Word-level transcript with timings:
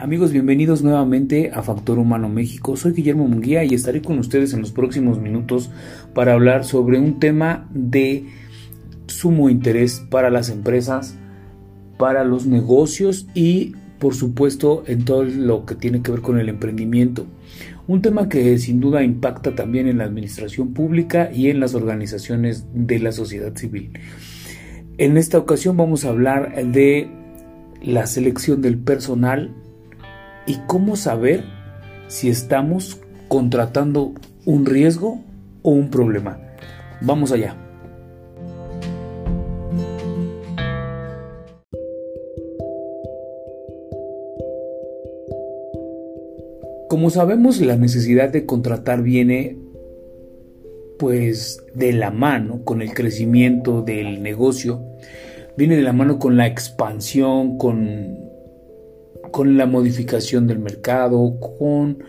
Amigos, 0.00 0.32
bienvenidos 0.32 0.82
nuevamente 0.82 1.50
a 1.52 1.62
Factor 1.62 1.98
Humano 1.98 2.30
México. 2.30 2.74
Soy 2.74 2.92
Guillermo 2.92 3.28
Munguía 3.28 3.64
y 3.64 3.74
estaré 3.74 4.00
con 4.00 4.18
ustedes 4.18 4.54
en 4.54 4.62
los 4.62 4.72
próximos 4.72 5.20
minutos 5.20 5.70
para 6.14 6.32
hablar 6.32 6.64
sobre 6.64 6.98
un 6.98 7.20
tema 7.20 7.68
de 7.74 8.24
sumo 9.08 9.50
interés 9.50 10.02
para 10.08 10.30
las 10.30 10.48
empresas, 10.48 11.18
para 11.98 12.24
los 12.24 12.46
negocios 12.46 13.26
y 13.34 13.74
por 13.98 14.14
supuesto 14.14 14.84
en 14.86 15.04
todo 15.04 15.24
lo 15.24 15.66
que 15.66 15.74
tiene 15.74 16.00
que 16.00 16.12
ver 16.12 16.22
con 16.22 16.40
el 16.40 16.48
emprendimiento. 16.48 17.26
Un 17.86 18.00
tema 18.00 18.30
que 18.30 18.56
sin 18.56 18.80
duda 18.80 19.04
impacta 19.04 19.54
también 19.54 19.86
en 19.86 19.98
la 19.98 20.04
administración 20.04 20.72
pública 20.72 21.30
y 21.30 21.50
en 21.50 21.60
las 21.60 21.74
organizaciones 21.74 22.64
de 22.72 23.00
la 23.00 23.12
sociedad 23.12 23.54
civil. 23.54 23.90
En 24.96 25.18
esta 25.18 25.36
ocasión 25.36 25.76
vamos 25.76 26.06
a 26.06 26.08
hablar 26.08 26.54
de 26.68 27.10
la 27.82 28.06
selección 28.06 28.62
del 28.62 28.78
personal 28.78 29.54
y 30.50 30.56
cómo 30.66 30.96
saber 30.96 31.44
si 32.08 32.28
estamos 32.28 32.98
contratando 33.28 34.14
un 34.44 34.66
riesgo 34.66 35.20
o 35.62 35.70
un 35.70 35.90
problema. 35.90 36.40
Vamos 37.02 37.30
allá. 37.30 37.54
Como 46.88 47.10
sabemos, 47.10 47.60
la 47.60 47.76
necesidad 47.76 48.30
de 48.30 48.44
contratar 48.44 49.02
viene 49.02 49.56
pues 50.98 51.64
de 51.76 51.92
la 51.92 52.10
mano 52.10 52.64
con 52.64 52.82
el 52.82 52.92
crecimiento 52.92 53.82
del 53.82 54.20
negocio, 54.20 54.82
viene 55.56 55.76
de 55.76 55.82
la 55.82 55.92
mano 55.92 56.18
con 56.18 56.36
la 56.36 56.48
expansión, 56.48 57.56
con 57.56 58.29
con 59.30 59.56
la 59.56 59.66
modificación 59.66 60.46
del 60.46 60.58
mercado, 60.58 61.38
con 61.40 62.02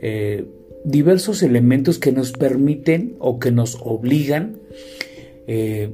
eh, 0.00 0.46
diversos 0.84 1.42
elementos 1.42 1.98
que 1.98 2.12
nos 2.12 2.32
permiten 2.32 3.16
o 3.18 3.38
que 3.38 3.50
nos 3.50 3.78
obligan 3.82 4.58
eh, 5.46 5.90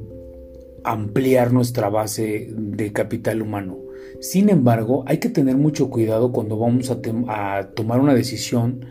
ampliar 0.84 1.52
nuestra 1.52 1.88
base 1.88 2.48
de 2.52 2.92
capital 2.92 3.42
humano. 3.42 3.78
Sin 4.20 4.48
embargo, 4.48 5.04
hay 5.06 5.18
que 5.18 5.30
tener 5.30 5.56
mucho 5.56 5.90
cuidado 5.90 6.32
cuando 6.32 6.58
vamos 6.58 6.90
a, 6.90 7.70
tomar 7.74 8.00
una 8.00 8.14
decisión 8.14 8.86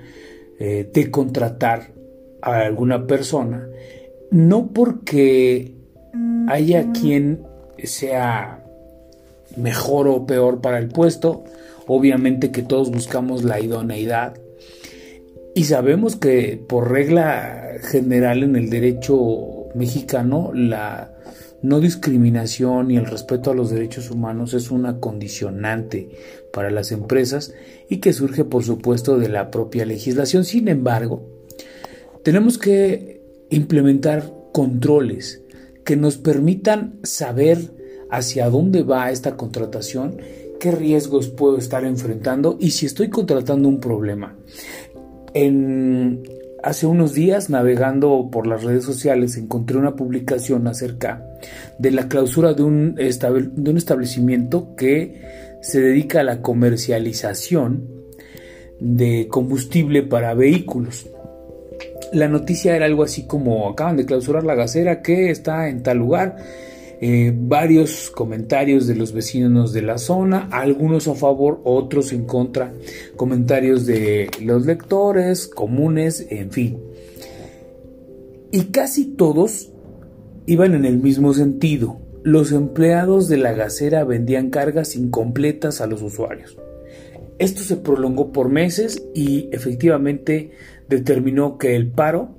eh, 0.59 0.89
de 0.91 1.11
contratar 1.11 1.91
a 2.41 2.61
alguna 2.61 3.07
persona, 3.07 3.67
no 4.31 4.67
porque 4.73 5.75
haya 6.47 6.91
quien 6.91 7.43
sea 7.83 8.63
mejor 9.55 10.07
o 10.07 10.25
peor 10.25 10.61
para 10.61 10.79
el 10.79 10.89
puesto, 10.89 11.43
Obviamente 11.87 12.51
que 12.51 12.63
todos 12.63 12.91
buscamos 12.91 13.43
la 13.43 13.59
idoneidad 13.59 14.35
y 15.55 15.65
sabemos 15.65 16.15
que 16.15 16.63
por 16.67 16.91
regla 16.91 17.73
general 17.81 18.43
en 18.43 18.55
el 18.55 18.69
derecho 18.69 19.67
mexicano 19.75 20.51
la 20.53 21.13
no 21.61 21.79
discriminación 21.79 22.91
y 22.91 22.97
el 22.97 23.05
respeto 23.05 23.51
a 23.51 23.55
los 23.55 23.69
derechos 23.69 24.11
humanos 24.11 24.53
es 24.53 24.71
una 24.71 24.99
condicionante 24.99 26.09
para 26.51 26.71
las 26.71 26.91
empresas 26.91 27.53
y 27.87 27.97
que 27.97 28.13
surge 28.13 28.43
por 28.43 28.63
supuesto 28.63 29.17
de 29.17 29.29
la 29.29 29.51
propia 29.51 29.85
legislación. 29.85 30.43
Sin 30.43 30.67
embargo, 30.67 31.25
tenemos 32.23 32.57
que 32.57 33.21
implementar 33.49 34.33
controles 34.51 35.41
que 35.85 35.95
nos 35.95 36.17
permitan 36.17 36.99
saber 37.03 37.59
hacia 38.09 38.49
dónde 38.49 38.83
va 38.83 39.11
esta 39.11 39.37
contratación 39.37 40.17
qué 40.59 40.71
riesgos 40.71 41.29
puedo 41.29 41.57
estar 41.57 41.85
enfrentando 41.85 42.57
y 42.59 42.71
si 42.71 42.85
estoy 42.85 43.09
contratando 43.09 43.67
un 43.67 43.79
problema. 43.79 44.35
En, 45.33 46.23
hace 46.63 46.87
unos 46.87 47.13
días, 47.13 47.49
navegando 47.49 48.29
por 48.31 48.47
las 48.47 48.63
redes 48.63 48.85
sociales, 48.85 49.37
encontré 49.37 49.77
una 49.77 49.95
publicación 49.95 50.65
acerca 50.67 51.23
de 51.77 51.91
la 51.91 52.07
clausura 52.07 52.53
de 52.53 52.63
un, 52.63 52.95
establecimiento 52.97 54.75
que 54.75 55.21
se 55.61 55.81
dedica 55.81 56.21
a 56.21 56.23
la 56.23 56.41
comercialización 56.41 57.89
de 58.79 59.27
combustible 59.29 60.03
para 60.03 60.33
vehículos. 60.33 61.07
La 62.13 62.27
noticia 62.27 62.75
era 62.75 62.85
algo 62.85 63.03
así 63.03 63.27
como 63.27 63.69
acaban 63.69 63.97
de 63.97 64.05
clausurar 64.05 64.43
la 64.43 64.55
gasera 64.55 65.01
que 65.01 65.31
está 65.31 65.67
en 65.67 65.83
tal 65.83 65.97
lugar 65.97 66.37
eh, 67.01 67.33
varios 67.35 68.09
comentarios 68.09 68.87
de 68.87 68.95
los 68.95 69.13
vecinos 69.13 69.73
de 69.73 69.81
la 69.81 69.97
zona, 69.97 70.47
algunos 70.51 71.07
a 71.07 71.15
favor, 71.15 71.61
otros 71.63 72.13
en 72.13 72.25
contra, 72.25 72.73
comentarios 73.15 73.85
de 73.85 74.29
los 74.41 74.65
lectores, 74.65 75.47
comunes, 75.47 76.25
en 76.29 76.51
fin. 76.51 76.79
Y 78.51 78.65
casi 78.65 79.05
todos 79.05 79.71
iban 80.45 80.75
en 80.75 80.85
el 80.85 80.97
mismo 80.97 81.33
sentido. 81.33 81.99
Los 82.23 82.51
empleados 82.51 83.27
de 83.27 83.37
la 83.37 83.53
gasera 83.53 84.03
vendían 84.03 84.49
cargas 84.49 84.95
incompletas 84.95 85.81
a 85.81 85.87
los 85.87 86.01
usuarios. 86.01 86.57
Esto 87.39 87.61
se 87.61 87.77
prolongó 87.77 88.31
por 88.31 88.49
meses 88.49 89.03
y 89.13 89.49
efectivamente 89.51 90.51
determinó 90.87 91.57
que 91.57 91.75
el 91.75 91.89
paro 91.89 92.29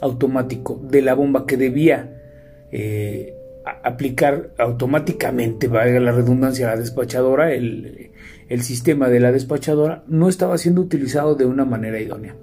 automático 0.00 0.80
de 0.88 1.02
la 1.02 1.14
bomba 1.14 1.46
que 1.46 1.56
debía 1.56 2.12
eh, 2.70 3.34
aplicar 3.66 4.54
automáticamente, 4.58 5.68
valga 5.68 6.00
la 6.00 6.12
redundancia, 6.12 6.68
la 6.68 6.76
despachadora, 6.76 7.52
el, 7.52 8.12
el 8.48 8.62
sistema 8.62 9.08
de 9.08 9.20
la 9.20 9.32
despachadora 9.32 10.04
no 10.06 10.28
estaba 10.28 10.56
siendo 10.56 10.80
utilizado 10.80 11.34
de 11.34 11.46
una 11.46 11.64
manera 11.64 12.00
idónea. 12.00 12.36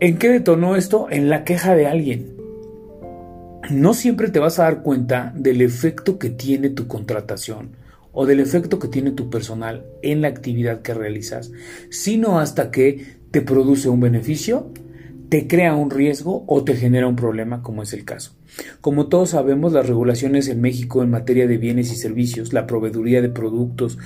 ¿En 0.00 0.18
qué 0.18 0.28
detonó 0.28 0.76
esto? 0.76 1.06
En 1.10 1.30
la 1.30 1.44
queja 1.44 1.74
de 1.74 1.86
alguien. 1.86 2.36
No 3.70 3.94
siempre 3.94 4.28
te 4.28 4.38
vas 4.38 4.58
a 4.58 4.64
dar 4.64 4.82
cuenta 4.82 5.32
del 5.34 5.60
efecto 5.62 6.18
que 6.18 6.30
tiene 6.30 6.70
tu 6.70 6.86
contratación 6.86 7.76
o 8.12 8.26
del 8.26 8.40
efecto 8.40 8.78
que 8.78 8.88
tiene 8.88 9.10
tu 9.12 9.30
personal 9.30 9.86
en 10.02 10.22
la 10.22 10.28
actividad 10.28 10.82
que 10.82 10.94
realizas, 10.94 11.52
sino 11.90 12.38
hasta 12.38 12.70
que 12.70 13.18
te 13.30 13.42
produce 13.42 13.88
un 13.88 14.00
beneficio, 14.00 14.72
te 15.28 15.46
crea 15.46 15.74
un 15.74 15.90
riesgo 15.90 16.44
o 16.46 16.62
te 16.62 16.76
genera 16.76 17.08
un 17.08 17.16
problema, 17.16 17.62
como 17.62 17.82
es 17.82 17.92
el 17.92 18.04
caso. 18.04 18.35
Como 18.80 19.06
todos 19.08 19.30
sabemos, 19.30 19.72
las 19.72 19.86
regulaciones 19.86 20.48
en 20.48 20.60
México 20.60 21.02
en 21.02 21.10
materia 21.10 21.46
de 21.46 21.58
bienes 21.58 21.92
y 21.92 21.96
servicios, 21.96 22.52
la 22.52 22.66
proveeduría 22.66 23.22
de 23.22 23.28
productos 23.28 23.98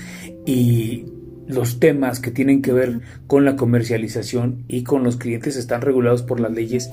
y 0.47 1.07
los 1.47 1.81
temas 1.81 2.21
que 2.21 2.31
tienen 2.31 2.63
que 2.63 2.73
ver 2.73 3.01
con 3.27 3.45
la 3.45 3.57
comercialización 3.57 4.65
y 4.69 4.85
con 4.85 5.03
los 5.03 5.17
clientes 5.17 5.57
están 5.57 5.83
regulados 5.83 6.23
por 6.23 6.41
las 6.41 6.53
leyes. 6.53 6.91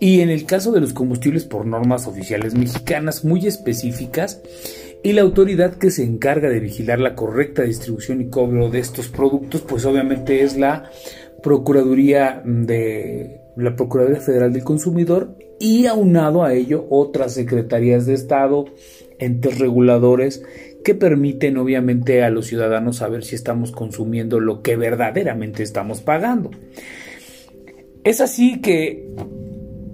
Y 0.00 0.20
en 0.20 0.30
el 0.30 0.46
caso 0.46 0.72
de 0.72 0.80
los 0.80 0.92
combustibles 0.92 1.44
por 1.44 1.66
normas 1.66 2.06
oficiales 2.06 2.54
mexicanas 2.54 3.24
muy 3.24 3.46
específicas 3.46 4.40
y 5.02 5.12
la 5.12 5.22
autoridad 5.22 5.74
que 5.74 5.90
se 5.90 6.04
encarga 6.04 6.48
de 6.48 6.60
vigilar 6.60 7.00
la 7.00 7.14
correcta 7.14 7.62
distribución 7.62 8.20
y 8.20 8.28
cobro 8.28 8.70
de 8.70 8.78
estos 8.78 9.08
productos 9.08 9.62
pues 9.62 9.84
obviamente 9.84 10.42
es 10.42 10.56
la 10.56 10.90
Procuraduría 11.42 12.42
de 12.44 13.40
la 13.56 13.74
Procuraduría 13.74 14.20
Federal 14.20 14.52
del 14.52 14.64
Consumidor 14.64 15.36
y 15.58 15.86
aunado 15.86 16.44
a 16.44 16.52
ello 16.52 16.86
otras 16.90 17.34
secretarías 17.34 18.06
de 18.06 18.14
Estado, 18.14 18.66
entes 19.18 19.58
reguladores 19.58 20.42
que 20.84 20.94
permiten 20.94 21.56
obviamente 21.56 22.22
a 22.22 22.30
los 22.30 22.46
ciudadanos 22.46 22.98
saber 22.98 23.24
si 23.24 23.34
estamos 23.34 23.72
consumiendo 23.72 24.38
lo 24.38 24.62
que 24.62 24.76
verdaderamente 24.76 25.62
estamos 25.62 26.00
pagando. 26.00 26.50
Es 28.04 28.20
así 28.20 28.60
que, 28.60 29.04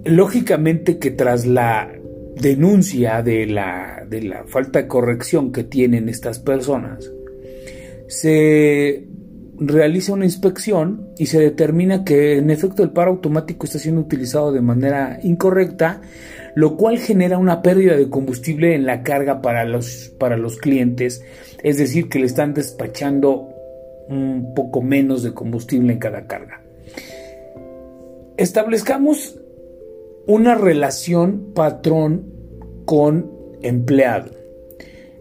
lógicamente 0.05 0.99
que 0.99 1.09
tras 1.09 1.47
la 1.47 1.91
denuncia 2.35 3.23
de 3.23 3.47
la, 3.47 4.05
de 4.07 4.21
la 4.21 4.43
falta 4.45 4.83
de 4.83 4.87
corrección 4.87 5.51
que 5.51 5.63
tienen 5.63 6.09
estas 6.09 6.37
personas, 6.37 7.11
se 8.07 9.07
realiza 9.59 10.13
una 10.13 10.25
inspección 10.25 11.09
y 11.17 11.27
se 11.27 11.39
determina 11.39 12.03
que 12.03 12.37
en 12.37 12.49
efecto 12.49 12.83
el 12.83 12.91
paro 12.91 13.11
automático 13.11 13.65
está 13.65 13.79
siendo 13.79 14.01
utilizado 14.01 14.51
de 14.51 14.61
manera 14.61 15.19
incorrecta, 15.23 16.01
lo 16.55 16.77
cual 16.77 16.99
genera 16.99 17.37
una 17.37 17.61
pérdida 17.61 17.95
de 17.95 18.09
combustible 18.09 18.75
en 18.75 18.85
la 18.85 19.03
carga 19.03 19.41
para 19.41 19.65
los, 19.65 20.11
para 20.19 20.37
los 20.37 20.57
clientes, 20.57 21.23
es 21.63 21.77
decir, 21.77 22.09
que 22.09 22.19
le 22.19 22.25
están 22.25 22.53
despachando 22.53 23.49
un 24.09 24.53
poco 24.55 24.81
menos 24.81 25.23
de 25.23 25.33
combustible 25.33 25.93
en 25.93 25.99
cada 25.99 26.27
carga. 26.27 26.61
Establezcamos 28.37 29.39
una 30.25 30.55
relación 30.55 31.53
patrón 31.53 32.25
con 32.85 33.31
empleado. 33.61 34.42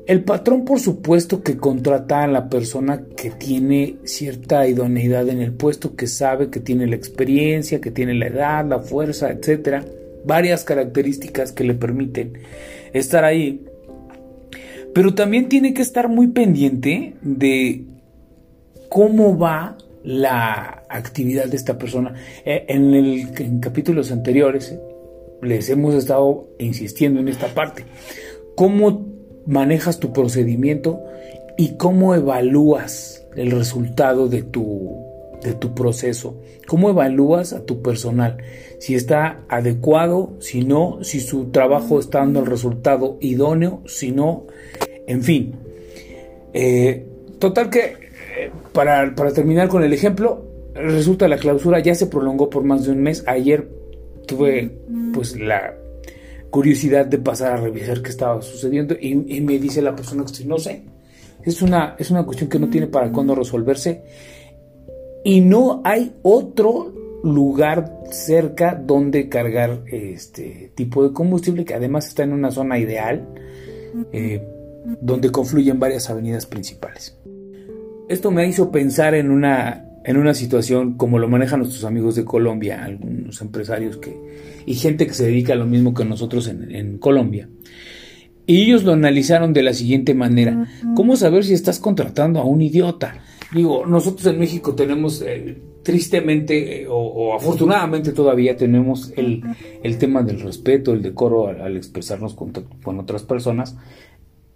El 0.06 0.25
patrón, 0.25 0.64
por 0.64 0.81
supuesto, 0.81 1.43
que 1.43 1.56
contrata 1.56 2.25
a 2.25 2.26
la 2.26 2.49
persona 2.49 3.04
que 3.16 3.31
tiene 3.31 3.96
cierta 4.04 4.66
idoneidad 4.66 5.28
en 5.28 5.40
el 5.40 5.52
puesto, 5.52 5.94
que 5.94 6.08
sabe 6.08 6.50
que 6.50 6.58
tiene 6.58 6.88
la 6.88 6.96
experiencia, 6.96 7.81
que 7.81 7.93
tiene 7.93 8.14
la 8.14 8.26
edad, 8.26 8.66
la 8.66 8.81
fuerza, 8.81 9.31
etcétera, 9.31 9.84
varias 10.25 10.64
características 10.64 11.52
que 11.52 11.64
le 11.64 11.75
permiten 11.75 12.32
estar 12.93 13.25
ahí. 13.25 13.64
Pero 14.93 15.14
también 15.14 15.49
tiene 15.49 15.72
que 15.72 15.82
estar 15.82 16.08
muy 16.08 16.28
pendiente 16.28 17.14
de 17.22 17.84
cómo 18.88 19.38
va 19.38 19.78
la 20.02 20.82
actividad 20.88 21.46
de 21.46 21.56
esta 21.56 21.78
persona. 21.78 22.14
Eh, 22.44 22.64
en, 22.69 22.93
el, 22.93 23.60
capítulos 23.60 24.10
anteriores 24.10 24.76
les 25.43 25.69
hemos 25.70 25.94
estado 25.94 26.48
insistiendo 26.58 27.20
en 27.20 27.28
esta 27.28 27.48
parte. 27.48 27.84
¿Cómo 28.55 29.12
manejas 29.47 30.00
tu 30.00 30.12
procedimiento 30.12 31.00
y 31.56 31.77
cómo 31.77 32.15
evalúas 32.15 33.27
el 33.37 33.50
resultado 33.50 34.29
de 34.29 34.43
tu, 34.43 35.05
de 35.43 35.55
tu 35.55 35.75
proceso? 35.75 36.37
¿Cómo 36.67 36.91
evalúas 36.91 37.53
a 37.53 37.65
tu 37.65 37.83
personal? 37.83 38.39
Si 38.79 38.94
está 38.94 39.41
adecuado, 39.49 40.35
si 40.41 40.65
no, 40.65 40.99
si 41.03 41.21
su 41.21 41.47
trabajo 41.47 41.99
está 41.99 42.21
dando 42.21 42.41
el 42.41 42.47
resultado 42.47 43.19
idóneo, 43.21 43.83
si 43.87 44.12
no, 44.12 44.47
en 45.06 45.23
fin. 45.23 45.55
Eh, 46.53 47.06
total 47.39 47.71
que, 47.71 47.81
eh, 47.81 48.50
para, 48.73 49.15
para 49.15 49.33
terminar 49.33 49.69
con 49.69 49.83
el 49.83 49.93
ejemplo, 49.93 50.47
resulta 50.75 51.29
la 51.29 51.37
clausura 51.37 51.81
ya 51.81 51.94
se 51.94 52.06
prolongó 52.06 52.50
por 52.50 52.65
más 52.65 52.85
de 52.85 52.93
un 52.93 53.03
mes. 53.03 53.25
Ayer 53.27 53.69
tuve 54.27 54.71
pues 55.12 55.39
la 55.39 55.75
curiosidad 56.52 57.06
de 57.06 57.19
pasar 57.19 57.54
a 57.54 57.56
revisar 57.56 58.02
qué 58.02 58.10
estaba 58.10 58.43
sucediendo 58.43 58.94
y, 59.00 59.14
me 59.40 59.58
dice 59.58 59.81
la 59.81 59.96
persona 59.96 60.25
que 60.25 60.44
no 60.44 60.58
sé. 60.58 60.82
Es 61.43 61.62
una, 61.62 61.96
es 61.99 62.10
una 62.10 62.25
cuestión 62.25 62.49
que 62.49 62.58
no 62.58 62.69
tiene 62.69 62.87
para 62.87 63.10
cuándo 63.10 63.34
resolverse 63.34 64.04
y 65.25 65.40
no 65.40 65.81
hay 65.82 66.12
otro 66.22 66.93
lugar 67.25 68.02
cerca 68.10 68.75
donde 68.75 69.31
cargar 69.31 69.82
este 69.87 70.72
tipo 70.75 71.02
de 71.02 71.14
combustible 71.14 71.64
que 71.64 71.75
además 71.75 72.06
está 72.06 72.22
en 72.22 72.34
una 72.34 72.50
zona 72.50 72.78
ideal 72.78 73.26
eh, 74.12 74.46
donde 75.00 75.31
confluyen 75.31 75.81
varias 75.81 76.10
avenidas 76.10 76.44
principales. 76.44 77.19
Esto 78.08 78.31
me 78.31 78.46
hizo 78.46 78.70
pensar 78.70 79.14
en 79.14 79.31
una 79.31 79.88
en 80.04 80.16
una 80.16 80.34
situación 80.34 80.94
como 80.94 81.19
lo 81.19 81.28
manejan 81.28 81.60
nuestros 81.60 81.84
amigos 81.84 82.14
de 82.14 82.25
Colombia, 82.25 82.84
algunos 82.84 83.40
empresarios 83.40 83.96
que, 83.96 84.16
y 84.66 84.75
gente 84.75 85.06
que 85.06 85.14
se 85.14 85.26
dedica 85.26 85.52
a 85.52 85.56
lo 85.56 85.66
mismo 85.66 85.94
que 85.94 86.04
nosotros 86.04 86.49
en, 86.49 86.99
Colombia. 86.99 87.49
Y 88.46 88.62
ellos 88.62 88.82
lo 88.82 88.93
analizaron 88.93 89.52
de 89.52 89.62
la 89.62 89.72
siguiente 89.72 90.14
manera. 90.14 90.66
¿Cómo 90.96 91.16
saber 91.16 91.44
si 91.44 91.52
estás 91.52 91.78
contratando 91.78 92.40
a 92.40 92.44
un 92.44 92.60
idiota? 92.60 93.22
Digo, 93.54 93.87
nosotros 93.87 94.26
en 94.26 94.38
México 94.38 94.75
tenemos, 94.75 95.22
eh, 95.22 95.58
tristemente 95.82 96.82
eh, 96.82 96.87
o, 96.88 97.34
afortunadamente 97.34 98.12
todavía 98.12 98.56
tenemos 98.56 99.12
el, 99.16 99.43
tema 99.98 100.22
del 100.22 100.40
respeto, 100.40 100.93
el 100.93 101.02
decoro 101.02 101.48
al, 101.48 101.76
expresarnos 101.76 102.34
con, 102.34 102.52
con, 102.82 102.98
otras 102.98 103.22
personas. 103.22 103.76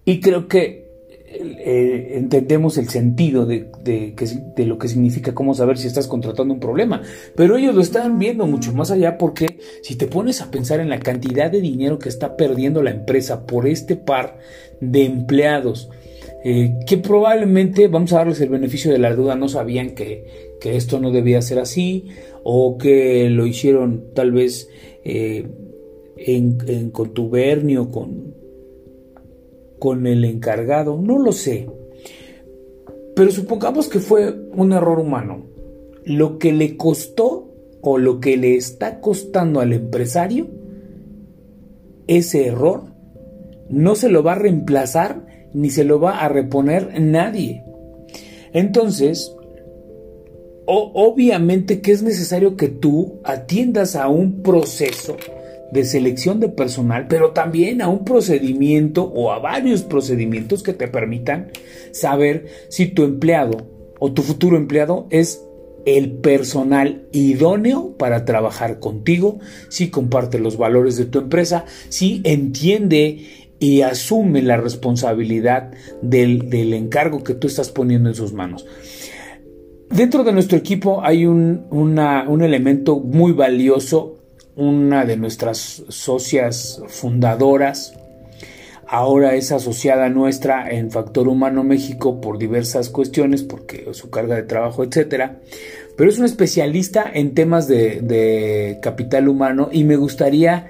Y 0.04 0.20
creo 0.20 0.48
que 0.48 0.85
eh, 1.28 2.12
entendemos 2.14 2.78
el 2.78 2.88
sentido 2.88 3.46
de, 3.46 3.68
de, 3.82 4.66
lo 4.66 4.78
que 4.78 4.88
significa 4.88 5.34
cómo 5.34 5.54
saber 5.54 5.76
si 5.76 5.88
estás 5.88 6.06
contratando 6.06 6.54
un 6.54 6.60
problema. 6.60 7.02
Pero 7.34 7.56
ellos 7.56 7.74
lo 7.74 7.80
están 7.80 8.18
viendo 8.18 8.46
mucho 8.46 8.72
más 8.72 8.90
allá 8.90 9.18
porque 9.18 9.58
si 9.82 9.96
te 9.96 10.06
pones 10.06 10.40
a 10.40 10.50
pensar 10.50 10.80
en 10.80 10.88
la 10.88 11.00
cantidad 11.00 11.50
de 11.50 11.60
dinero 11.60 11.98
que 11.98 12.08
está 12.08 12.36
perdiendo 12.36 12.82
la 12.82 12.90
empresa 12.90 13.46
por 13.46 13.66
este 13.66 13.96
par 13.96 14.38
de 14.80 15.04
empleados, 15.04 15.90
eh, 16.44 16.74
que 16.86 16.96
probablemente, 16.98 17.88
vamos 17.88 18.12
a 18.12 18.18
darles 18.18 18.40
el 18.40 18.48
beneficio 18.48 18.92
de 18.92 18.98
la 18.98 19.14
duda, 19.14 19.34
no 19.34 19.48
sabían 19.48 19.90
que, 19.90 20.46
esto 20.62 20.98
no 20.98 21.12
debía 21.12 21.42
ser 21.42 21.60
así 21.60 22.06
o 22.42 22.76
que 22.76 23.30
lo 23.30 23.46
hicieron 23.46 24.06
tal 24.14 24.32
vez 24.32 24.68
eh, 25.04 25.46
en, 26.16 26.58
en 26.66 26.90
contubernio 26.90 27.88
con 27.88 28.34
con 29.78 30.06
el 30.06 30.24
encargado, 30.24 31.00
no 31.00 31.18
lo 31.18 31.32
sé. 31.32 31.68
Pero 33.14 33.30
supongamos 33.30 33.88
que 33.88 33.98
fue 33.98 34.34
un 34.54 34.72
error 34.72 34.98
humano. 34.98 35.46
Lo 36.04 36.38
que 36.38 36.52
le 36.52 36.76
costó 36.76 37.50
o 37.80 37.98
lo 37.98 38.20
que 38.20 38.36
le 38.36 38.56
está 38.56 39.00
costando 39.00 39.60
al 39.60 39.72
empresario, 39.72 40.48
ese 42.06 42.46
error, 42.46 42.84
no 43.68 43.94
se 43.94 44.08
lo 44.08 44.22
va 44.22 44.32
a 44.32 44.38
reemplazar 44.38 45.26
ni 45.52 45.70
se 45.70 45.84
lo 45.84 45.98
va 46.00 46.20
a 46.20 46.28
reponer 46.28 47.00
nadie. 47.00 47.64
Entonces, 48.52 49.34
obviamente 50.66 51.80
que 51.80 51.92
es 51.92 52.02
necesario 52.02 52.56
que 52.56 52.68
tú 52.68 53.20
atiendas 53.24 53.96
a 53.96 54.08
un 54.08 54.42
proceso 54.42 55.16
de 55.72 55.84
selección 55.84 56.40
de 56.40 56.48
personal, 56.48 57.06
pero 57.08 57.32
también 57.32 57.82
a 57.82 57.88
un 57.88 58.04
procedimiento 58.04 59.04
o 59.04 59.32
a 59.32 59.38
varios 59.38 59.82
procedimientos 59.82 60.62
que 60.62 60.72
te 60.72 60.88
permitan 60.88 61.50
saber 61.92 62.46
si 62.68 62.86
tu 62.86 63.04
empleado 63.04 63.66
o 63.98 64.12
tu 64.12 64.22
futuro 64.22 64.56
empleado 64.56 65.06
es 65.10 65.42
el 65.86 66.12
personal 66.12 67.06
idóneo 67.12 67.96
para 67.96 68.24
trabajar 68.24 68.80
contigo, 68.80 69.38
si 69.68 69.88
comparte 69.88 70.38
los 70.40 70.58
valores 70.58 70.96
de 70.96 71.06
tu 71.06 71.20
empresa, 71.20 71.64
si 71.88 72.20
entiende 72.24 73.24
y 73.60 73.82
asume 73.82 74.42
la 74.42 74.56
responsabilidad 74.56 75.70
del, 76.02 76.74
encargo 76.74 77.22
que 77.22 77.34
tú 77.34 77.46
estás 77.46 77.70
poniendo 77.70 78.08
en 78.08 78.14
sus 78.14 78.32
manos. 78.32 78.66
Dentro 79.88 80.24
de 80.24 80.32
nuestro 80.32 80.58
equipo 80.58 81.02
hay 81.04 81.24
un, 81.24 81.66
un 81.70 82.42
elemento 82.42 82.98
muy 82.98 83.32
valioso 83.32 84.15
una 84.56 85.04
de 85.04 85.16
nuestras 85.16 85.84
socias 85.88 86.82
fundadoras, 86.88 87.94
ahora 88.88 89.34
es 89.34 89.52
asociada 89.52 90.08
nuestra 90.08 90.70
en 90.70 90.90
Factor 90.90 91.28
Humano 91.28 91.62
México 91.62 92.20
por 92.20 92.38
diversas 92.38 92.88
cuestiones, 92.88 93.42
porque 93.42 93.88
su 93.92 94.08
carga 94.10 94.34
de 94.36 94.44
trabajo, 94.44 94.82
etcétera, 94.82 95.38
pero 95.96 96.10
es 96.10 96.18
un 96.18 96.24
especialista 96.24 97.10
en 97.12 97.34
temas 97.34 97.68
de, 97.68 98.78
capital 98.82 99.28
humano 99.28 99.68
y 99.70 99.84
me 99.84 99.96
gustaría 99.96 100.68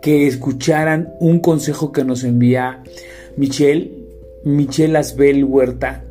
que 0.00 0.26
escucharan 0.26 1.14
un 1.20 1.40
consejo 1.40 1.92
que 1.92 2.04
nos 2.04 2.24
envía 2.24 2.82
Michelle, 3.36 3.92
Michelle 4.44 4.96
Asbel 4.96 5.44
Huerta, 5.44 6.04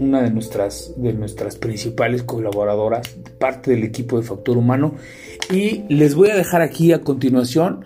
una 0.00 0.22
de 0.22 0.30
nuestras, 0.30 0.94
de 0.96 1.12
nuestras 1.12 1.56
principales 1.56 2.22
colaboradoras, 2.22 3.06
parte 3.38 3.70
del 3.70 3.84
equipo 3.84 4.16
de 4.16 4.24
Factor 4.24 4.56
Humano, 4.56 4.94
y 5.52 5.84
les 5.94 6.14
voy 6.14 6.30
a 6.30 6.36
dejar 6.36 6.62
aquí 6.62 6.92
a 6.92 7.02
continuación 7.02 7.84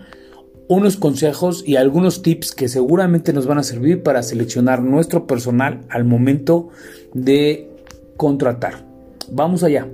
unos 0.67 0.97
consejos 0.97 1.63
y 1.67 1.75
algunos 1.75 2.23
tips 2.23 2.53
que 2.53 2.67
seguramente 2.67 3.33
nos 3.33 3.45
van 3.45 3.59
a 3.59 3.63
servir 3.63 4.01
para 4.01 4.23
seleccionar 4.23 4.81
nuestro 4.81 5.27
personal 5.27 5.81
al 5.89 6.05
momento 6.05 6.69
de 7.13 7.69
contratar. 8.17 8.85
Vamos 9.29 9.63
allá. 9.63 9.87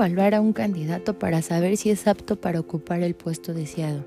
Evaluar 0.00 0.34
a 0.34 0.40
un 0.40 0.54
candidato 0.54 1.18
para 1.18 1.42
saber 1.42 1.76
si 1.76 1.90
es 1.90 2.06
apto 2.06 2.40
para 2.40 2.58
ocupar 2.58 3.02
el 3.02 3.14
puesto 3.14 3.52
deseado? 3.52 4.06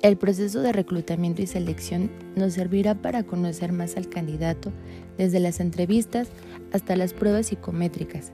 El 0.00 0.16
proceso 0.16 0.62
de 0.62 0.72
reclutamiento 0.72 1.42
y 1.42 1.46
selección 1.46 2.10
nos 2.34 2.54
servirá 2.54 2.94
para 2.94 3.22
conocer 3.22 3.72
más 3.72 3.98
al 3.98 4.08
candidato 4.08 4.72
desde 5.18 5.38
las 5.38 5.60
entrevistas 5.60 6.28
hasta 6.72 6.96
las 6.96 7.12
pruebas 7.12 7.48
psicométricas, 7.48 8.32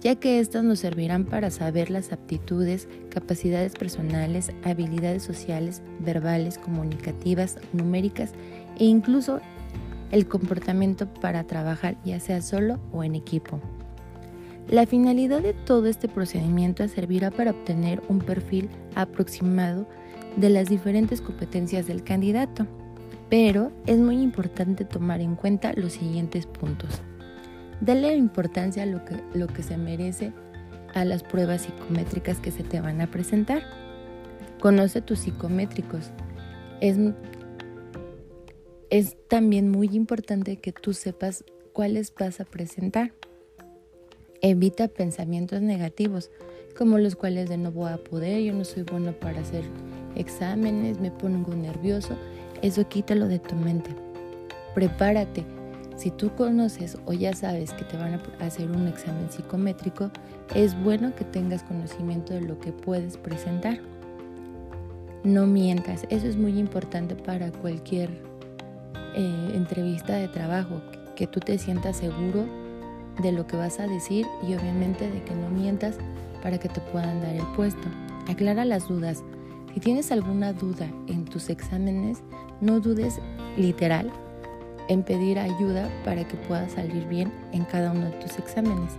ya 0.00 0.16
que 0.16 0.40
éstas 0.40 0.64
nos 0.64 0.80
servirán 0.80 1.26
para 1.26 1.52
saber 1.52 1.90
las 1.90 2.10
aptitudes, 2.10 2.88
capacidades 3.08 3.74
personales, 3.74 4.50
habilidades 4.64 5.22
sociales, 5.22 5.80
verbales, 6.00 6.58
comunicativas, 6.58 7.56
numéricas 7.72 8.32
e 8.80 8.84
incluso 8.84 9.38
el 10.10 10.26
comportamiento 10.26 11.06
para 11.06 11.44
trabajar 11.44 11.96
ya 12.04 12.18
sea 12.18 12.42
solo 12.42 12.80
o 12.90 13.04
en 13.04 13.14
equipo. 13.14 13.60
La 14.68 14.84
finalidad 14.84 15.42
de 15.42 15.54
todo 15.54 15.86
este 15.86 16.08
procedimiento 16.08 16.88
servirá 16.88 17.30
para 17.30 17.52
obtener 17.52 18.02
un 18.08 18.18
perfil 18.18 18.68
aproximado 18.96 19.86
de 20.36 20.50
las 20.50 20.68
diferentes 20.68 21.20
competencias 21.20 21.86
del 21.86 22.02
candidato, 22.02 22.66
pero 23.30 23.70
es 23.86 23.98
muy 23.98 24.20
importante 24.20 24.84
tomar 24.84 25.20
en 25.20 25.36
cuenta 25.36 25.72
los 25.74 25.92
siguientes 25.92 26.46
puntos. 26.46 27.00
Dale 27.80 28.16
importancia 28.16 28.82
a 28.82 28.86
lo 28.86 29.04
que, 29.04 29.62
se 29.62 29.76
merece 29.76 30.32
a 30.94 31.04
las 31.04 31.22
pruebas 31.22 31.62
psicométricas 31.62 32.40
que 32.40 32.50
se 32.50 32.64
te 32.64 32.80
van 32.80 33.00
a 33.00 33.10
presentar. 33.10 33.62
Conoce 34.60 35.00
tus 35.00 35.20
psicométricos. 35.20 36.10
Es 36.80 36.98
también 39.28 39.70
muy 39.70 39.90
importante 39.92 40.56
que 40.56 40.72
tú 40.72 40.92
sepas 40.92 41.44
cuáles 41.72 42.12
vas 42.18 42.40
a 42.40 42.44
presentar. 42.44 43.12
Evita 44.48 44.86
pensamientos 44.86 45.60
negativos, 45.60 46.30
como 46.78 46.98
los 46.98 47.16
cuales 47.16 47.48
de 47.48 47.56
no 47.56 47.72
voy 47.72 47.90
a 47.90 47.96
poder, 47.96 48.44
yo 48.44 48.52
no 48.54 48.64
soy 48.64 48.84
bueno 48.84 49.10
para 49.10 49.40
hacer 49.40 49.64
exámenes, 50.14 51.00
me 51.00 51.10
pongo 51.10 51.52
nervioso, 51.52 52.14
eso 52.62 52.88
quítalo 52.88 53.26
de 53.26 53.40
tu 53.40 53.56
mente. 53.56 53.90
Prepárate. 54.72 55.44
Si 55.96 56.12
tú 56.12 56.32
conoces 56.36 56.96
o 57.06 57.12
ya 57.12 57.34
sabes 57.34 57.72
que 57.72 57.84
te 57.86 57.96
van 57.96 58.14
a 58.14 58.44
hacer 58.46 58.70
un 58.70 58.86
examen 58.86 59.28
psicométrico, 59.32 60.12
es 60.54 60.80
bueno 60.80 61.12
que 61.16 61.24
tengas 61.24 61.64
conocimiento 61.64 62.32
de 62.32 62.42
lo 62.42 62.60
que 62.60 62.70
puedes 62.70 63.16
presentar. 63.16 63.80
no 65.24 65.48
mientas. 65.48 66.06
Eso 66.08 66.28
es 66.28 66.36
muy 66.36 66.56
importante 66.56 67.16
para 67.16 67.50
cualquier 67.50 68.10
eh, 69.16 69.50
entrevista 69.54 70.14
de 70.14 70.28
trabajo, 70.28 70.80
que 71.16 71.26
tú 71.26 71.40
te 71.40 71.58
sientas 71.58 71.96
seguro 71.96 72.46
de 73.22 73.32
lo 73.32 73.46
que 73.46 73.56
vas 73.56 73.80
a 73.80 73.86
decir 73.86 74.26
y 74.42 74.54
obviamente 74.54 75.10
de 75.10 75.22
que 75.22 75.34
no 75.34 75.48
mientas 75.50 75.96
para 76.42 76.58
que 76.58 76.68
te 76.68 76.80
puedan 76.80 77.20
dar 77.20 77.34
el 77.34 77.46
puesto. 77.54 77.88
Aclara 78.28 78.64
las 78.64 78.88
dudas. 78.88 79.22
Si 79.74 79.80
tienes 79.80 80.10
alguna 80.10 80.52
duda 80.52 80.88
en 81.06 81.24
tus 81.24 81.50
exámenes, 81.50 82.22
no 82.60 82.80
dudes 82.80 83.20
literal 83.56 84.10
en 84.88 85.02
pedir 85.02 85.38
ayuda 85.38 85.90
para 86.04 86.26
que 86.26 86.36
puedas 86.36 86.72
salir 86.72 87.06
bien 87.08 87.32
en 87.52 87.64
cada 87.64 87.92
uno 87.92 88.06
de 88.06 88.12
tus 88.12 88.38
exámenes. 88.38 88.92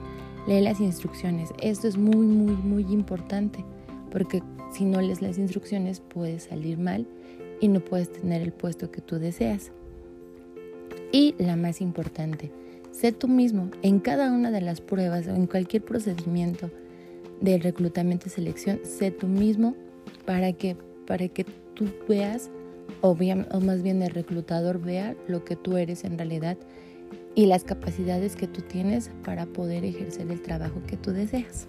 Lee 0.48 0.62
las 0.62 0.80
instrucciones. 0.80 1.50
Esto 1.62 1.88
es 1.88 1.98
muy, 1.98 2.28
muy, 2.28 2.56
muy 2.56 2.84
importante 2.94 3.64
porque 4.12 4.42
si 4.72 4.86
no 4.86 5.02
lees 5.02 5.22
las 5.22 5.38
instrucciones 5.38 6.00
puedes 6.00 6.44
salir 6.44 6.78
mal 6.78 7.08
y 7.60 7.68
no 7.68 7.80
puedes 7.80 8.12
tener 8.12 8.42
el 8.42 8.54
puesto 8.54 8.92
que 8.92 9.02
tú 9.02 9.20
deseas. 9.20 9.72
Y 11.12 11.36
la 11.38 11.56
más 11.56 11.82
importante, 11.82 12.52
sé 13.00 13.12
tú 13.12 13.28
mismo 13.28 13.70
en 13.84 14.00
cada 14.00 14.32
una 14.32 14.50
de 14.50 14.60
las 14.60 14.82
pruebas 14.82 15.28
o 15.28 15.36
en 15.36 15.46
cualquier 15.46 15.84
procedimiento 15.84 16.72
de 17.42 17.60
reclutamiento 17.60 18.26
y 18.28 18.32
selección, 18.32 18.80
sé 18.84 19.12
tú 19.12 19.28
mismo 19.28 19.76
para 20.26 20.52
que, 20.54 20.76
para 21.06 21.28
que 21.28 21.46
tú 21.76 21.86
veas 22.10 22.50
o, 23.02 23.12
o 23.12 23.60
más 23.60 23.84
bien 23.84 24.02
el 24.02 24.10
reclutador 24.10 24.82
vea 24.82 25.16
lo 25.28 25.46
que 25.46 25.56
tú 25.56 25.78
eres 25.78 26.06
en 26.06 26.18
realidad 26.18 26.58
y 27.36 27.46
las 27.46 27.64
capacidades 27.64 28.36
que 28.36 28.48
tú 28.48 28.62
tienes 28.62 29.12
para 29.24 29.46
poder 29.46 29.86
ejercer 29.86 30.32
el 30.32 30.42
trabajo 30.42 30.82
que 30.88 30.98
tú 30.98 31.12
deseas. 31.12 31.68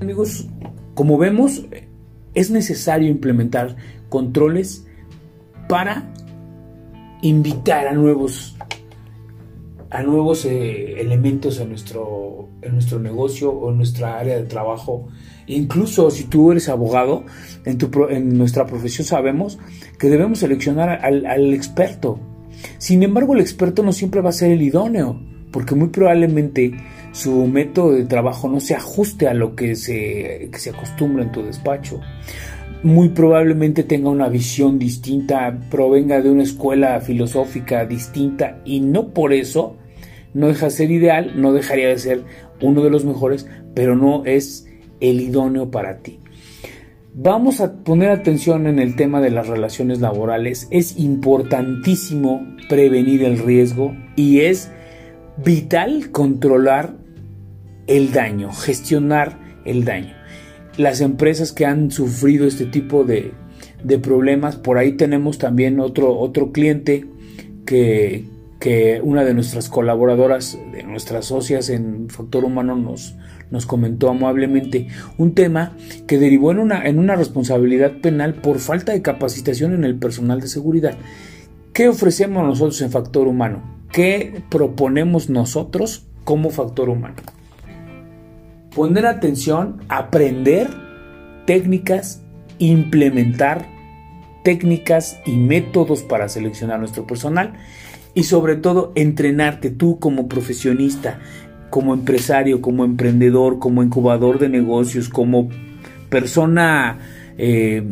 Amigos, 0.00 0.48
como 0.94 1.16
vemos, 1.16 1.64
es 2.34 2.50
necesario 2.50 3.08
implementar 3.08 3.76
controles 4.08 4.86
para 5.68 6.12
invitar 7.22 7.86
a 7.86 7.92
nuevos 7.92 8.56
a 9.90 10.02
nuevos 10.02 10.46
eh, 10.46 11.02
elementos 11.02 11.60
en 11.60 11.68
nuestro, 11.68 12.48
en 12.62 12.72
nuestro 12.72 12.98
negocio 12.98 13.50
o 13.50 13.70
en 13.70 13.76
nuestra 13.76 14.18
área 14.18 14.36
de 14.36 14.44
trabajo. 14.44 15.08
Incluso 15.46 16.10
si 16.10 16.24
tú 16.24 16.50
eres 16.50 16.70
abogado, 16.70 17.24
en, 17.66 18.38
nuestra 18.38 18.64
profesión 18.64 19.06
sabemos 19.06 19.58
que 19.98 20.08
debemos 20.08 20.38
seleccionar 20.38 21.04
al 21.04 21.52
experto. 21.52 22.18
Sin 22.78 23.02
embargo, 23.02 23.34
el 23.34 23.40
experto 23.40 23.82
no 23.82 23.92
siempre 23.92 24.22
va 24.22 24.30
a 24.30 24.32
ser 24.32 24.52
el 24.52 24.62
idóneo, 24.62 25.20
porque 25.50 25.74
muy 25.74 25.88
probablemente 25.88 26.72
su 27.12 27.46
método 27.46 27.92
de 27.92 28.04
trabajo 28.04 28.48
no 28.48 28.60
se 28.60 28.74
ajuste 28.74 29.28
a 29.28 29.34
lo 29.34 29.54
que 29.54 29.76
se, 29.76 30.48
que 30.50 30.58
se 30.58 30.70
acostumbra 30.70 31.22
en 31.22 31.32
tu 31.32 31.42
despacho 31.42 32.00
muy 32.82 33.10
probablemente 33.10 33.84
tenga 33.84 34.10
una 34.10 34.28
visión 34.28 34.78
distinta, 34.78 35.56
provenga 35.70 36.20
de 36.20 36.30
una 36.30 36.42
escuela 36.42 37.00
filosófica 37.00 37.86
distinta 37.86 38.60
y 38.64 38.80
no 38.80 39.10
por 39.10 39.32
eso 39.32 39.76
no 40.34 40.48
deja 40.48 40.66
de 40.66 40.72
ser 40.72 40.90
ideal, 40.90 41.40
no 41.40 41.52
dejaría 41.52 41.88
de 41.88 41.98
ser 41.98 42.22
uno 42.60 42.82
de 42.82 42.90
los 42.90 43.04
mejores, 43.04 43.46
pero 43.74 43.94
no 43.94 44.24
es 44.24 44.66
el 45.00 45.20
idóneo 45.20 45.70
para 45.70 45.98
ti. 45.98 46.18
Vamos 47.14 47.60
a 47.60 47.74
poner 47.84 48.10
atención 48.10 48.66
en 48.66 48.78
el 48.78 48.96
tema 48.96 49.20
de 49.20 49.30
las 49.30 49.46
relaciones 49.46 50.00
laborales. 50.00 50.66
Es 50.70 50.98
importantísimo 50.98 52.40
prevenir 52.68 53.22
el 53.22 53.38
riesgo 53.38 53.94
y 54.16 54.40
es 54.40 54.70
vital 55.44 56.10
controlar 56.10 56.94
el 57.96 58.12
daño, 58.12 58.52
gestionar 58.52 59.38
el 59.64 59.84
daño 59.84 60.22
las 60.76 61.00
empresas 61.00 61.52
que 61.52 61.66
han 61.66 61.90
sufrido 61.90 62.46
este 62.46 62.66
tipo 62.66 63.04
de, 63.04 63.32
problemas. 64.02 64.56
Por 64.56 64.78
ahí 64.78 64.92
tenemos 64.92 65.38
también 65.38 65.80
otro, 65.80 66.18
otro 66.18 66.52
cliente 66.52 67.06
que, 67.66 68.30
una 69.02 69.24
de 69.24 69.34
nuestras 69.34 69.68
colaboradoras, 69.68 70.58
de 70.72 70.84
nuestras 70.84 71.26
socias 71.26 71.68
en 71.68 72.08
Factor 72.08 72.44
Humano 72.44 72.76
nos, 72.76 73.16
nos 73.50 73.66
comentó 73.66 74.08
amablemente 74.08 74.86
un 75.18 75.34
tema 75.34 75.76
que 76.06 76.18
derivó 76.18 76.52
en 76.52 76.60
una, 76.60 76.86
en 76.86 77.00
una 77.00 77.16
responsabilidad 77.16 78.00
penal 78.00 78.34
por 78.34 78.60
falta 78.60 78.92
de 78.92 79.02
capacitación 79.02 79.74
en 79.74 79.84
el 79.84 79.96
personal 79.96 80.40
de 80.40 80.46
seguridad. 80.46 80.96
¿Qué 81.72 81.88
ofrecemos 81.88 82.46
nosotros 82.46 82.80
en 82.82 82.90
Factor 82.90 83.26
Humano? 83.26 83.62
¿Qué 83.90 84.42
proponemos 84.48 85.28
nosotros 85.28 86.06
como 86.24 86.50
Factor 86.50 86.88
Humano? 86.88 87.16
Poner 88.74 89.06
atención, 89.06 89.82
aprender 89.88 90.68
técnicas, 91.46 92.22
implementar 92.58 93.66
técnicas 94.44 95.20
y 95.24 95.36
métodos 95.36 96.02
para 96.02 96.28
seleccionar 96.28 96.78
nuestro 96.78 97.06
personal 97.06 97.54
y 98.14 98.24
sobre 98.24 98.56
todo 98.56 98.92
entrenarte 98.94 99.70
tú 99.70 99.98
como 99.98 100.28
profesionista, 100.28 101.20
como 101.70 101.94
empresario, 101.94 102.60
como 102.60 102.84
emprendedor, 102.84 103.58
como 103.58 103.82
incubador 103.82 104.38
de 104.38 104.48
negocios, 104.48 105.08
como 105.08 105.48
persona 106.10 106.98
eh, 107.38 107.82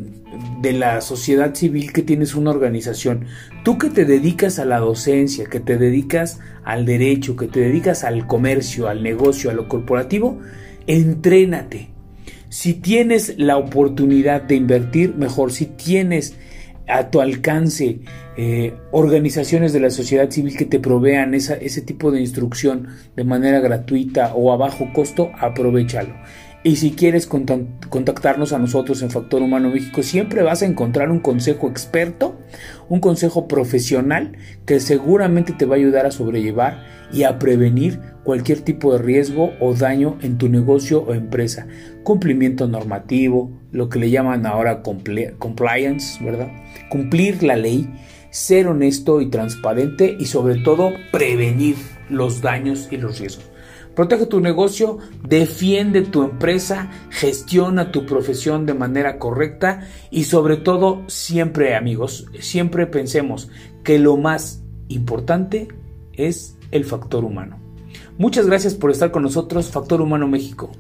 de 0.61 0.73
la 0.73 1.01
sociedad 1.01 1.55
civil 1.55 1.93
que 1.93 2.03
tienes 2.03 2.35
una 2.35 2.51
organización. 2.51 3.25
Tú 3.65 3.79
que 3.79 3.89
te 3.89 4.05
dedicas 4.05 4.59
a 4.59 4.65
la 4.65 4.79
docencia, 4.79 5.47
que 5.47 5.61
te 5.61 5.79
dedicas 5.79 6.41
al 6.65 6.85
derecho, 6.85 7.37
que 7.37 7.47
te 7.47 7.61
dedicas 7.61 8.05
al 8.05 8.27
comercio, 8.27 8.89
al 8.89 9.03
negocio, 9.03 9.51
a 9.51 9.55
lo 9.55 9.69
corporativo, 9.69 10.39
entrénate. 10.87 11.91
Si 12.49 12.75
tienes 12.75 13.39
la 13.39 13.57
oportunidad 13.57 14.43
de 14.43 14.57
invertir, 14.57 15.15
mejor. 15.15 15.53
Si 15.53 15.67
tienes 15.67 16.37
a 16.89 17.11
tu 17.11 17.21
alcance 17.21 18.01
eh, 18.37 18.75
organizaciones 18.91 19.73
de 19.73 19.81
la 19.81 19.91
sociedad 19.91 20.29
civil 20.31 20.57
que 20.57 20.65
te 20.65 20.81
provean 20.81 21.35
ese 21.35 21.83
tipo 21.83 22.11
de 22.11 22.21
instrucción 22.21 22.89
de 23.15 23.25
manera 23.25 23.61
gratuita 23.61 24.35
o 24.35 24.53
a 24.53 24.57
bajo 24.57 24.93
costo, 24.93 25.31
aprovechalo. 25.39 26.15
Y 26.63 26.77
si 26.77 26.91
quieres 26.91 27.27
contactarnos 27.27 28.53
a 28.53 28.59
nosotros 28.59 29.01
en 29.01 29.11
Factor 29.11 29.41
Humano 29.41 29.71
México, 29.71 30.03
siempre 30.03 30.43
vas 30.43 30.61
a 30.61 30.67
encontrar 30.67 31.11
un 31.11 31.21
consejo 31.21 31.71
experto, 31.71 32.39
un 32.91 33.01
consejo 33.01 33.49
profesional 33.49 34.37
que 34.67 34.79
seguramente 34.79 35.55
te 35.55 35.65
va 35.65 35.77
a 35.77 35.79
ayudar 35.79 36.05
a 36.05 36.11
sobrellevar 36.11 36.85
y 37.15 37.23
a 37.23 37.39
prevenir 37.39 38.01
cualquier 38.25 38.61
tipo 38.61 38.93
de 38.93 38.99
riesgo 38.99 39.53
o 39.59 39.73
daño 39.73 40.19
en 40.21 40.37
tu 40.37 40.51
negocio 40.51 41.03
o 41.03 41.15
empresa. 41.15 41.67
Cumplimiento 42.03 42.69
normativo, 42.69 43.51
lo 43.73 43.89
que 43.89 43.99
le 43.99 44.11
llaman 44.11 44.45
ahora 44.45 44.83
compliance, 44.83 46.23
¿verdad? 46.23 46.49
Cumplir 46.91 47.43
la 47.43 47.57
ley, 47.57 47.89
ser 48.29 48.69
honesto 48.69 49.23
y 49.23 49.31
transparente 49.31 50.15
y 50.21 50.27
sobre 50.27 50.57
todo 50.57 50.93
prevenir 51.11 51.77
los 52.11 52.43
daños 52.43 52.89
y 52.91 52.99
los 52.99 53.19
riesgos. 53.19 53.51
Protege 54.01 54.25
tu 54.25 54.41
negocio, 54.41 54.97
defiende 55.29 56.01
tu 56.01 56.23
empresa, 56.23 56.91
gestiona 57.11 57.93
tu 57.93 58.07
profesión 58.07 58.65
de 58.65 58.73
manera 58.73 59.19
correcta 59.19 59.87
y 60.11 60.25
sobre 60.25 60.57
todo 60.57 61.03
siempre 61.07 61.77
amigos, 61.77 62.27
siempre 62.41 62.87
pensemos 62.87 63.51
que 63.85 63.99
lo 63.99 64.17
más 64.17 64.63
importante 64.89 65.69
es 66.15 66.57
el 66.71 66.87
factor 66.87 67.27
humano. 67.27 67.59
Muchas 68.17 68.47
gracias 68.47 68.75
por 68.75 68.91
estar 68.91 69.11
con 69.11 69.23
nosotros, 69.23 69.71
Factor 69.71 70.01
Humano 70.01 70.27
México. 70.27 70.71